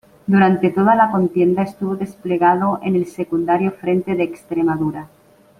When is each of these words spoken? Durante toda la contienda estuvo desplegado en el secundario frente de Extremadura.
Durante 0.25 0.71
toda 0.71 0.95
la 0.95 1.11
contienda 1.11 1.61
estuvo 1.61 1.95
desplegado 1.95 2.79
en 2.81 2.95
el 2.95 3.05
secundario 3.05 3.71
frente 3.71 4.15
de 4.15 4.23
Extremadura. 4.23 5.09